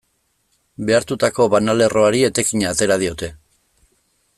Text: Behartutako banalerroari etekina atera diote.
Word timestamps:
Behartutako 0.87 1.47
banalerroari 1.57 2.25
etekina 2.31 2.73
atera 2.77 3.01
diote. 3.05 3.35